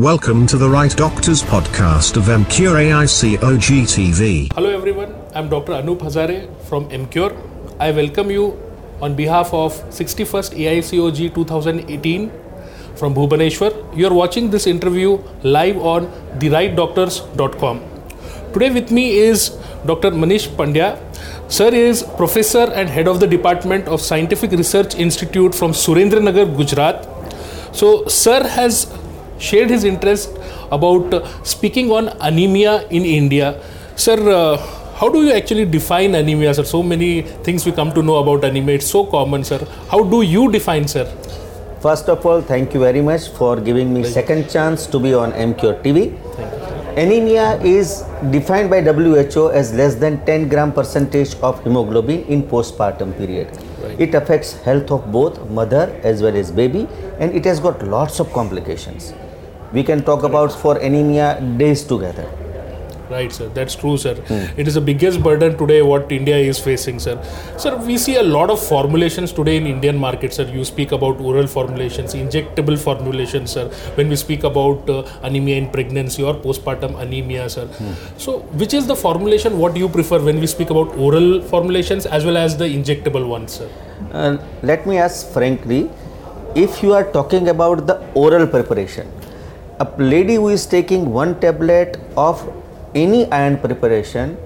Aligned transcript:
Welcome 0.00 0.46
to 0.46 0.56
the 0.56 0.66
Right 0.66 0.96
Doctors 0.96 1.42
podcast 1.42 2.16
of 2.16 2.22
MCure 2.24 2.76
AICOG 2.82 3.82
TV. 3.94 4.50
Hello 4.54 4.70
everyone, 4.70 5.14
I'm 5.34 5.50
Dr. 5.50 5.72
Anup 5.72 5.98
Hazare 5.98 6.48
from 6.68 6.88
MCure. 6.88 7.36
I 7.78 7.90
welcome 7.90 8.30
you 8.30 8.58
on 9.02 9.14
behalf 9.14 9.52
of 9.52 9.74
61st 9.90 10.56
AICOG 10.56 11.34
2018 11.34 12.32
from 12.96 13.14
Bhubaneswar. 13.14 13.94
You 13.94 14.06
are 14.06 14.14
watching 14.14 14.48
this 14.48 14.66
interview 14.66 15.18
live 15.42 15.76
on 15.76 16.06
therightdoctors.com. 16.38 17.82
Today 18.54 18.70
with 18.70 18.90
me 18.90 19.18
is 19.18 19.50
Dr. 19.84 20.12
Manish 20.12 20.48
Pandya. 20.48 20.96
Sir 21.52 21.74
is 21.74 22.04
professor 22.16 22.72
and 22.72 22.88
head 22.88 23.06
of 23.06 23.20
the 23.20 23.26
Department 23.26 23.86
of 23.86 24.00
Scientific 24.00 24.52
Research 24.52 24.94
Institute 24.94 25.54
from 25.54 25.72
Surendranagar, 25.72 26.56
Gujarat. 26.56 27.06
So, 27.76 28.06
sir 28.06 28.48
has 28.48 28.86
shared 29.40 29.70
his 29.70 29.84
interest 29.84 30.38
about 30.70 31.12
uh, 31.14 31.26
speaking 31.42 31.90
on 31.90 32.08
anemia 32.20 32.86
in 32.88 33.04
India. 33.04 33.60
Sir, 33.96 34.18
uh, 34.30 34.56
how 35.00 35.08
do 35.08 35.24
you 35.24 35.32
actually 35.32 35.64
define 35.64 36.14
anemia, 36.14 36.52
sir? 36.54 36.64
So 36.64 36.82
many 36.82 37.22
things 37.22 37.64
we 37.64 37.72
come 37.72 37.92
to 37.92 38.02
know 38.02 38.16
about 38.16 38.44
anemia. 38.44 38.74
It's 38.76 38.86
so 38.86 39.04
common, 39.06 39.44
sir. 39.44 39.66
How 39.90 40.02
do 40.04 40.22
you 40.22 40.50
define, 40.52 40.86
sir? 40.86 41.06
First 41.80 42.10
of 42.10 42.26
all, 42.26 42.42
thank 42.42 42.74
you 42.74 42.80
very 42.80 43.00
much 43.00 43.28
for 43.30 43.58
giving 43.58 43.94
me 43.94 44.04
second 44.04 44.50
chance 44.50 44.86
to 44.86 44.98
be 45.00 45.14
on 45.14 45.32
MCure 45.32 45.82
TV. 45.82 46.12
Anemia 46.98 47.58
is 47.62 48.02
defined 48.30 48.68
by 48.68 48.82
WHO 48.82 49.48
as 49.48 49.72
less 49.72 49.94
than 49.94 50.22
10 50.26 50.48
gram 50.48 50.72
percentage 50.72 51.34
of 51.36 51.62
hemoglobin 51.64 52.24
in 52.24 52.42
postpartum 52.42 53.16
period. 53.16 53.48
It 53.98 54.14
affects 54.14 54.52
health 54.62 54.90
of 54.90 55.10
both 55.10 55.48
mother 55.48 55.98
as 56.02 56.20
well 56.20 56.36
as 56.36 56.50
baby 56.50 56.86
and 57.18 57.34
it 57.34 57.46
has 57.46 57.60
got 57.60 57.82
lots 57.86 58.20
of 58.20 58.30
complications. 58.34 59.14
We 59.72 59.82
can 59.82 60.02
talk 60.02 60.22
about 60.24 60.52
for 60.52 60.76
anemia 60.78 61.40
days 61.58 61.84
together. 61.84 62.28
Right, 63.10 63.32
sir. 63.32 63.48
That's 63.48 63.74
true, 63.74 63.96
sir. 63.96 64.14
It 64.56 64.68
is 64.68 64.74
the 64.74 64.80
biggest 64.80 65.20
burden 65.20 65.58
today 65.58 65.82
what 65.82 66.12
India 66.12 66.36
is 66.36 66.60
facing, 66.60 67.00
sir. 67.00 67.20
Sir, 67.58 67.76
we 67.76 67.98
see 67.98 68.16
a 68.16 68.22
lot 68.22 68.50
of 68.50 68.64
formulations 68.64 69.32
today 69.32 69.56
in 69.56 69.66
Indian 69.66 69.98
market, 69.98 70.32
sir. 70.32 70.44
You 70.44 70.64
speak 70.64 70.92
about 70.92 71.20
oral 71.20 71.48
formulations, 71.48 72.14
injectable 72.14 72.78
formulations, 72.78 73.50
sir. 73.50 73.68
When 73.96 74.08
we 74.08 74.14
speak 74.14 74.44
about 74.44 74.88
uh, 74.88 75.02
anemia 75.22 75.56
in 75.56 75.70
pregnancy 75.70 76.22
or 76.22 76.34
postpartum 76.34 77.00
anemia, 77.00 77.48
sir. 77.50 77.68
So, 78.16 78.38
which 78.62 78.74
is 78.74 78.86
the 78.86 78.94
formulation 78.94 79.58
what 79.58 79.76
you 79.76 79.88
prefer 79.88 80.20
when 80.20 80.38
we 80.38 80.46
speak 80.46 80.70
about 80.70 80.96
oral 80.96 81.42
formulations 81.42 82.06
as 82.06 82.24
well 82.24 82.36
as 82.36 82.56
the 82.56 82.64
injectable 82.64 83.26
ones, 83.26 83.54
sir? 83.54 83.68
Uh, 84.12 84.36
let 84.62 84.86
me 84.86 84.98
ask 84.98 85.32
frankly, 85.32 85.90
if 86.54 86.80
you 86.80 86.92
are 86.92 87.10
talking 87.10 87.48
about 87.48 87.88
the 87.88 87.98
oral 88.14 88.46
preparation, 88.46 89.10
a 89.82 89.86
lady 89.96 90.34
who 90.34 90.48
is 90.50 90.66
taking 90.66 91.10
one 91.10 91.30
tablet 91.40 91.98
of 92.14 92.40
any 92.94 93.20
iron 93.32 93.56
preparation, 93.58 94.36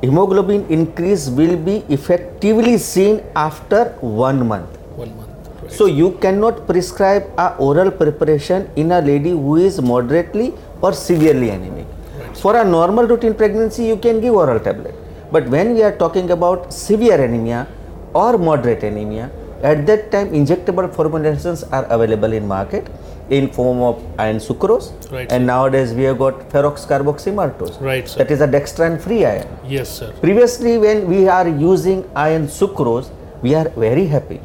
hemoglobin 0.00 0.64
increase 0.68 1.28
will 1.28 1.56
be 1.56 1.76
effectively 1.88 2.78
seen 2.78 3.20
after 3.34 3.86
one 4.00 4.46
month. 4.46 4.70
One 4.94 5.16
month. 5.16 5.48
Right. 5.62 5.72
So 5.72 5.86
you 5.86 6.12
cannot 6.24 6.68
prescribe 6.68 7.24
a 7.36 7.56
oral 7.56 7.90
preparation 7.90 8.70
in 8.76 8.92
a 8.92 9.00
lady 9.00 9.30
who 9.30 9.56
is 9.56 9.80
moderately 9.82 10.54
or 10.80 10.92
severely 10.92 11.50
anemic. 11.50 11.86
For 12.34 12.56
a 12.56 12.64
normal 12.64 13.08
routine 13.08 13.34
pregnancy, 13.34 13.86
you 13.86 13.96
can 13.96 14.20
give 14.20 14.34
oral 14.34 14.60
tablet. 14.60 14.94
But 15.32 15.48
when 15.48 15.74
we 15.74 15.82
are 15.82 15.96
talking 15.96 16.30
about 16.30 16.72
severe 16.72 17.20
anemia 17.20 17.66
or 18.14 18.38
moderate 18.38 18.84
anemia, 18.84 19.32
at 19.62 19.84
that 19.86 20.12
time 20.12 20.30
injectable 20.30 20.94
formulations 20.94 21.64
are 21.64 21.84
available 21.86 22.32
in 22.32 22.46
market 22.46 22.86
in 23.30 23.50
form 23.50 23.80
of 23.80 24.02
iron 24.18 24.36
sucrose 24.36 24.92
Right, 25.10 25.30
and 25.32 25.46
nowadays 25.46 25.92
we 25.92 26.04
have 26.04 26.18
got 26.18 26.48
ferrocarboxymaltose 26.50 27.80
Right, 27.80 28.08
sir. 28.08 28.18
that 28.18 28.30
is 28.30 28.40
a 28.40 28.46
dextran 28.46 29.00
free 29.00 29.24
iron 29.24 29.48
yes, 29.66 29.88
sir. 29.98 30.12
Previously, 30.20 30.78
when 30.78 31.08
we 31.08 31.28
are 31.28 31.48
using 31.48 32.08
iron 32.14 32.46
sucrose, 32.46 33.10
we 33.42 33.54
are 33.54 33.68
very 33.70 34.06
happy. 34.06 34.40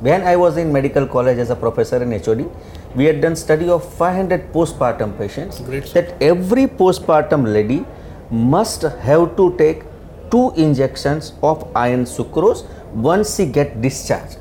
When 0.00 0.22
I 0.22 0.36
was 0.36 0.56
in 0.56 0.72
medical 0.72 1.06
college 1.06 1.38
as 1.38 1.50
a 1.50 1.56
professor 1.56 2.02
in 2.02 2.12
HOD, 2.12 2.50
we 2.94 3.04
had 3.06 3.20
done 3.20 3.36
study 3.36 3.68
of 3.70 3.84
500 3.94 4.52
postpartum 4.52 5.16
patients. 5.16 5.60
Great. 5.60 5.86
That 5.94 6.20
every 6.22 6.66
postpartum 6.66 7.52
lady 7.52 7.84
must 8.30 8.82
have 8.82 9.36
to 9.36 9.56
take 9.56 9.84
two 10.30 10.52
injections 10.56 11.32
of 11.42 11.70
iron 11.74 12.04
sucrose 12.04 12.66
once 12.92 13.36
she 13.36 13.46
get 13.46 13.80
discharged. 13.80 14.36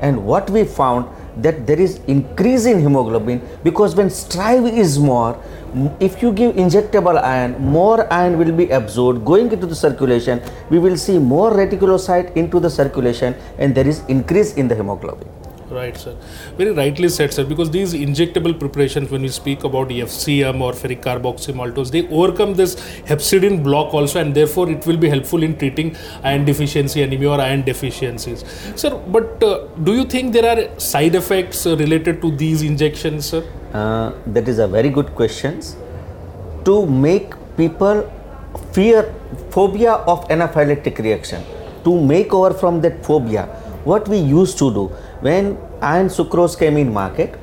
And 0.00 0.26
what 0.26 0.50
we 0.50 0.64
found 0.64 1.06
that 1.38 1.66
there 1.66 1.78
is 1.78 2.00
increase 2.06 2.66
in 2.66 2.80
hemoglobin 2.80 3.40
because 3.62 3.94
when 3.94 4.10
strive 4.10 4.66
is 4.66 4.98
more 4.98 5.38
if 6.00 6.22
you 6.22 6.32
give 6.32 6.54
injectable 6.56 7.22
iron 7.22 7.52
more 7.60 8.10
iron 8.12 8.38
will 8.38 8.52
be 8.52 8.70
absorbed. 8.70 9.24
Going 9.24 9.52
into 9.52 9.66
the 9.66 9.74
circulation 9.74 10.40
we 10.70 10.78
will 10.78 10.96
see 10.96 11.18
more 11.18 11.50
reticulocyte 11.52 12.34
into 12.36 12.60
the 12.60 12.70
circulation 12.70 13.34
and 13.58 13.74
there 13.74 13.86
is 13.86 14.02
increase 14.08 14.54
in 14.54 14.68
the 14.68 14.74
hemoglobin 14.74 15.28
Right, 15.68 15.96
sir. 15.96 16.16
Very 16.56 16.70
rightly 16.70 17.08
said, 17.08 17.32
sir. 17.32 17.44
Because 17.44 17.70
these 17.72 17.92
injectable 17.92 18.58
preparations, 18.58 19.10
when 19.10 19.22
we 19.22 19.28
speak 19.28 19.64
about 19.64 19.88
FCM 19.88 20.60
or 20.60 20.72
ferric 20.72 21.00
carboxymaltose, 21.02 21.90
they 21.90 22.06
overcome 22.08 22.54
this 22.54 22.76
hepcidin 23.10 23.64
block 23.64 23.92
also, 23.92 24.20
and 24.20 24.32
therefore 24.34 24.70
it 24.70 24.86
will 24.86 24.96
be 24.96 25.08
helpful 25.08 25.42
in 25.42 25.58
treating 25.58 25.96
iron 26.22 26.44
deficiency 26.44 27.02
anemia 27.02 27.30
or 27.30 27.40
iron 27.40 27.62
deficiencies. 27.62 28.44
Sir, 28.76 28.96
but 29.08 29.42
uh, 29.42 29.66
do 29.82 29.94
you 29.94 30.04
think 30.04 30.32
there 30.32 30.46
are 30.46 30.78
side 30.78 31.16
effects 31.16 31.66
uh, 31.66 31.76
related 31.76 32.22
to 32.22 32.30
these 32.30 32.62
injections, 32.62 33.26
sir? 33.26 33.44
Uh, 33.72 34.12
that 34.26 34.46
is 34.46 34.60
a 34.60 34.68
very 34.68 34.88
good 34.88 35.14
question 35.16 35.60
to 36.64 36.86
make 36.86 37.34
people 37.56 38.08
fear 38.72 39.12
phobia 39.50 39.94
of 40.12 40.26
anaphylactic 40.28 40.98
reaction 40.98 41.42
to 41.84 42.00
make 42.00 42.32
over 42.32 42.54
from 42.54 42.80
that 42.80 43.04
phobia 43.04 43.44
what 43.90 44.08
we 44.08 44.18
used 44.18 44.58
to 44.58 44.72
do 44.74 44.84
when 45.20 45.56
iron 45.80 46.08
sucrose 46.08 46.58
came 46.58 46.76
in 46.76 46.92
market 46.92 47.34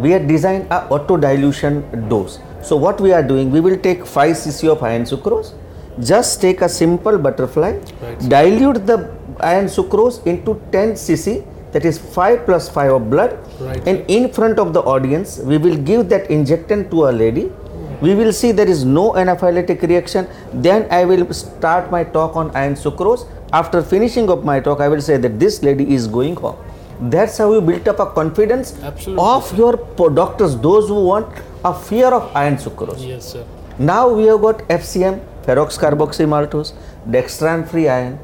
we 0.00 0.10
had 0.10 0.26
designed 0.26 0.66
a 0.70 0.86
auto 0.88 1.16
dilution 1.16 2.08
dose. 2.08 2.38
So 2.62 2.76
what 2.76 3.00
we 3.00 3.12
are 3.12 3.22
doing 3.22 3.50
we 3.50 3.60
will 3.60 3.76
take 3.78 4.04
5 4.06 4.36
cc 4.36 4.68
of 4.68 4.82
iron 4.82 5.02
sucrose 5.04 5.52
just 6.00 6.40
take 6.40 6.60
a 6.62 6.68
simple 6.68 7.18
butterfly 7.18 7.72
Right. 8.02 8.28
dilute 8.28 8.86
the 8.86 9.12
iron 9.40 9.66
sucrose 9.66 10.26
into 10.26 10.60
10 10.72 10.94
cc 10.94 11.44
that 11.72 11.84
is 11.84 11.98
5 11.98 12.46
plus 12.46 12.68
5 12.68 12.92
of 12.92 13.10
blood. 13.10 13.38
Right. 13.60 13.86
and 13.86 14.04
in 14.08 14.32
front 14.32 14.58
of 14.58 14.72
the 14.72 14.80
audience 14.80 15.38
we 15.38 15.58
will 15.58 15.76
give 15.76 16.08
that 16.08 16.30
injectant 16.30 16.90
to 16.90 17.08
a 17.08 17.12
lady. 17.12 17.52
We 18.00 18.14
will 18.14 18.32
see 18.32 18.52
there 18.52 18.68
is 18.68 18.84
no 18.84 19.12
anaphylactic 19.12 19.82
reaction. 19.82 20.26
Then 20.52 20.86
i 20.90 21.04
will 21.04 21.32
start 21.32 21.90
my 21.90 22.04
talk 22.04 22.36
on 22.36 22.50
iron 22.54 22.74
sucrose. 22.74 23.26
After 23.52 23.82
finishing 23.82 24.28
of 24.30 24.44
my 24.44 24.58
talk 24.60 24.80
i 24.80 24.88
will 24.88 25.00
say 25.00 25.16
that 25.16 25.38
this 25.38 25.62
lady 25.62 25.94
is 25.94 26.06
going 26.08 26.34
home 26.36 26.56
that's 27.00 27.38
how 27.38 27.52
you 27.52 27.60
built 27.60 27.86
up 27.88 27.98
a 28.00 28.06
confidence 28.06 28.78
Absolutely, 28.82 29.24
of 29.24 29.56
your 29.58 29.76
doctors 30.10 30.56
those 30.58 30.88
who 30.88 31.04
want 31.04 31.26
a 31.64 31.74
fear 31.74 32.06
of 32.08 32.34
iron 32.36 32.56
sucrose 32.56 33.06
Yes, 33.06 33.32
sir. 33.32 33.44
now 33.78 34.08
we 34.08 34.24
have 34.26 34.40
got 34.40 34.58
FCM, 34.68 35.20
ferrocarboxymaltose, 35.46 36.72
dextran 37.08 37.68
free 37.68 37.88
iron. 37.88 38.18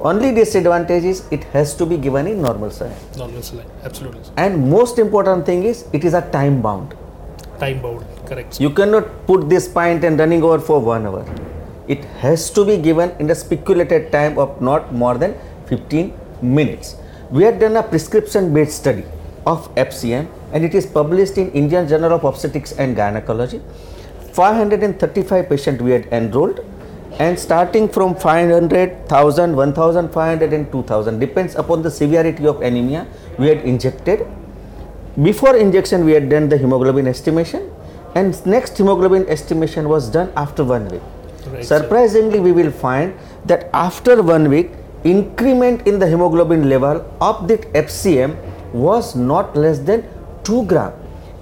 Only 0.00 0.32
disadvantage 0.34 1.04
is 1.04 1.26
it 1.30 1.44
has 1.44 1.74
to 1.76 1.86
be 1.86 1.96
given 1.96 2.26
in 2.26 2.42
normal 2.42 2.70
saline. 2.70 2.96
Normal 3.16 3.42
saline. 3.42 3.66
Absolutely. 3.82 4.22
Sir. 4.24 4.32
And 4.36 4.70
most 4.70 4.98
important 4.98 5.46
thing 5.46 5.62
is 5.64 5.86
it 5.92 6.04
is 6.04 6.12
a 6.14 6.20
time 6.30 6.60
bound. 6.60 6.94
Time 7.58 7.80
bound. 7.80 8.04
Correct. 8.26 8.54
Sir. 8.54 8.62
You 8.64 8.70
cannot 8.70 9.26
put 9.26 9.48
this 9.48 9.68
pint 9.68 10.04
and 10.04 10.18
running 10.18 10.42
over 10.42 10.58
for 10.58 10.80
one 10.80 11.06
hour. 11.06 11.24
It 11.88 12.04
has 12.20 12.50
to 12.50 12.64
be 12.64 12.76
given 12.76 13.12
in 13.18 13.30
a 13.30 13.34
speculated 13.34 14.12
time 14.12 14.38
of 14.38 14.60
not 14.60 14.92
more 14.92 15.16
than 15.16 15.34
15 15.66 16.12
minutes. 16.42 16.96
We 17.30 17.42
had 17.42 17.58
done 17.58 17.76
a 17.76 17.82
prescription 17.82 18.54
based 18.54 18.76
study 18.76 19.04
of 19.46 19.74
FCM 19.74 20.28
and 20.52 20.64
it 20.64 20.74
is 20.74 20.86
published 20.86 21.38
in 21.38 21.50
Indian 21.52 21.88
Journal 21.88 22.12
of 22.12 22.24
Obstetrics 22.24 22.72
and 22.72 22.94
Gynecology. 22.94 23.60
535 24.32 25.48
patients 25.48 25.82
we 25.82 25.90
had 25.90 26.06
enrolled 26.12 26.60
and 27.18 27.38
starting 27.38 27.88
from 27.88 28.14
500, 28.14 29.08
1000, 29.08 29.56
1500 29.56 30.52
and 30.52 30.70
2000 30.70 31.18
depends 31.18 31.54
upon 31.54 31.82
the 31.82 31.90
severity 31.90 32.46
of 32.46 32.60
anemia 32.60 33.06
we 33.38 33.46
had 33.48 33.58
injected 33.64 34.26
before 35.22 35.56
injection 35.56 36.04
we 36.04 36.12
had 36.12 36.28
done 36.28 36.50
the 36.50 36.58
hemoglobin 36.58 37.06
estimation 37.06 37.70
and 38.14 38.44
next 38.44 38.76
hemoglobin 38.76 39.26
estimation 39.28 39.88
was 39.88 40.10
done 40.10 40.30
after 40.36 40.62
one 40.62 40.86
week 40.88 41.00
Right, 41.46 41.64
sir. 41.64 41.78
surprisingly 41.78 42.38
we 42.40 42.52
will 42.52 42.70
find 42.70 43.14
that 43.46 43.70
after 43.72 44.22
one 44.22 44.50
week 44.50 44.72
increment 45.04 45.86
in 45.86 45.98
the 45.98 46.06
hemoglobin 46.06 46.68
level 46.68 47.04
of 47.20 47.46
that 47.48 47.62
fcm 47.72 48.36
was 48.72 49.14
not 49.14 49.56
less 49.56 49.78
than 49.78 50.04
2 50.44 50.64
gram 50.66 50.92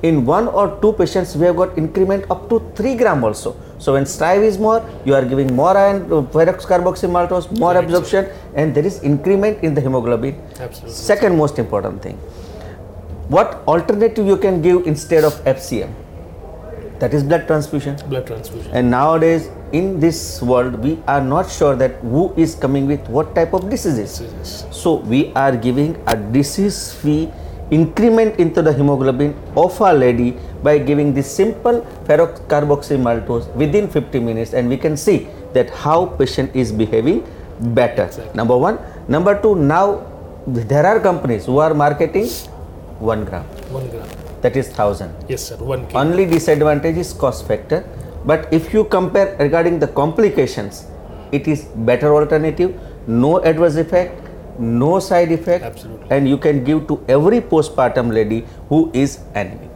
in 0.02 0.24
one 0.26 0.48
or 0.48 0.78
two 0.82 0.92
patients 0.92 1.34
we 1.36 1.46
have 1.46 1.56
got 1.56 1.78
increment 1.78 2.24
up 2.30 2.48
to 2.50 2.60
3 2.76 2.94
gram 3.02 3.24
also 3.24 3.56
so 3.78 3.94
when 3.94 4.06
strive 4.06 4.42
is 4.42 4.58
more 4.58 4.78
you 5.06 5.14
are 5.14 5.24
giving 5.24 5.54
more 5.54 5.76
iron 5.76 6.02
uh, 6.12 6.22
ferrocarboxymaltose 6.36 7.50
more 7.58 7.74
Right, 7.74 7.84
absorption 7.84 8.28
and 8.54 8.74
there 8.74 8.86
is 8.92 9.02
increment 9.02 9.62
in 9.62 9.74
the 9.74 9.80
hemoglobin 9.80 10.40
Absolutely. 10.60 10.92
second 10.92 11.36
most 11.36 11.58
important 11.58 12.02
thing 12.02 12.18
what 13.28 13.62
alternative 13.66 14.26
you 14.26 14.36
can 14.36 14.60
give 14.60 14.86
instead 14.86 15.24
of 15.24 15.32
FCM? 15.44 15.90
That 17.00 17.12
is 17.12 17.25
blood 17.25 17.46
transfusion. 17.46 17.96
Blood 18.08 18.26
transfusion. 18.26 18.70
And 18.73 18.91
nowadays, 18.91 19.50
in 19.73 19.99
this 19.99 20.41
world, 20.41 20.79
we 20.79 20.99
are 21.08 21.20
not 21.20 21.50
sure 21.50 21.75
that 21.76 21.96
who 22.00 22.32
is 22.37 22.55
coming 22.55 22.87
with 22.87 23.06
what 23.08 23.35
type 23.35 23.52
of 23.52 23.69
diseases. 23.69 24.19
Diseases. 24.19 24.64
So 24.70 24.96
we 24.96 25.32
are 25.35 25.56
giving 25.56 26.00
a 26.06 26.17
disease-free 26.17 27.31
increment 27.70 28.38
into 28.38 28.62
the 28.62 28.73
hemoglobin 28.73 29.35
of 29.56 29.81
a 29.81 29.93
lady 29.93 30.37
by 30.62 30.79
giving 30.79 31.12
this 31.12 31.31
simple 31.35 31.81
ferrocarboxy 32.05 32.97
maltose 32.97 33.52
within 33.55 33.88
50 33.88 34.20
minutes, 34.20 34.55
and 34.55 34.69
we 34.69 34.76
can 34.76 34.97
see 34.97 35.26
that 35.52 35.70
how 35.70 36.06
patient 36.06 36.55
is 36.55 36.70
behaving 36.70 37.26
better. 37.75 38.05
Exactly. 38.05 38.35
Number 38.35 38.56
one. 38.56 38.79
Number 39.08 39.40
two. 39.40 39.56
Now 39.56 40.06
there 40.47 40.87
are 40.87 41.00
companies 41.00 41.47
who 41.47 41.58
are 41.58 41.75
marketing 41.75 42.29
one 42.99 43.25
gram. 43.25 43.44
One 43.73 43.88
gram. 43.90 44.24
That 44.44 44.56
is 44.61 44.69
thousand. 44.69 45.14
Yes, 45.29 45.44
sir. 45.49 45.56
One 45.56 45.87
kg. 45.87 46.00
Only 46.05 46.26
disadvantage 46.26 46.99
is 47.02 47.12
cost 47.14 47.46
factor. 47.49 47.85
But 48.31 48.52
if 48.52 48.73
you 48.75 48.85
compare 48.85 49.37
regarding 49.38 49.79
the 49.79 49.88
complications, 49.88 50.87
it 51.32 51.49
is 51.49 51.64
better 51.91 52.14
alternative, 52.14 52.79
no 53.06 53.43
adverse 53.43 53.76
effect, 53.76 54.20
no 54.58 54.99
side 54.99 55.32
effect, 55.32 55.64
Absolutely. 55.64 56.06
and 56.11 56.29
you 56.29 56.38
can 56.38 56.62
give 56.64 56.87
to 56.88 57.05
every 57.08 57.41
postpartum 57.41 58.12
lady 58.12 58.44
who 58.69 58.91
is 58.94 59.19
anemic. 59.35 59.70